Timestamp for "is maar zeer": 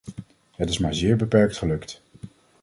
0.69-1.15